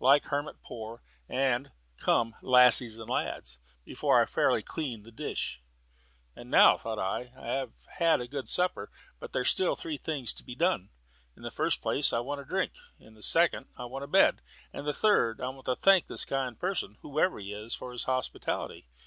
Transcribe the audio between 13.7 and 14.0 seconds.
I